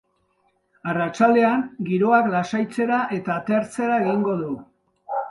Arratsaldean, 0.91 1.59
giroak 1.89 2.29
lasaitzera 2.35 3.01
eta 3.17 3.35
atertzera 3.41 3.99
egingo 4.07 4.35
du. 4.41 4.49